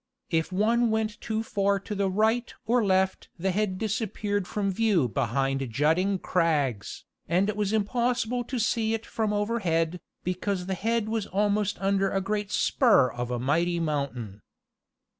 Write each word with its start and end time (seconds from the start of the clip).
If 0.31 0.51
one 0.51 0.89
went 0.89 1.21
too 1.21 1.43
far 1.43 1.79
to 1.81 1.93
the 1.93 2.09
right 2.09 2.51
or 2.65 2.83
left 2.83 3.29
the 3.37 3.51
head 3.51 3.77
disappeared 3.77 4.47
from 4.47 4.71
view 4.71 5.07
behind 5.07 5.69
jutting 5.71 6.17
crags, 6.17 7.05
and 7.29 7.47
it 7.49 7.55
was 7.55 7.71
impossible 7.71 8.43
to 8.45 8.57
see 8.57 8.95
it 8.95 9.05
from 9.05 9.31
overhead, 9.31 10.01
because 10.23 10.65
the 10.65 10.73
head 10.73 11.07
was 11.07 11.27
almost 11.27 11.77
under 11.79 12.09
a 12.09 12.19
great 12.19 12.51
spur 12.51 13.11
of 13.11 13.29
a 13.29 13.37
mighty 13.37 13.79
mountain. 13.79 14.41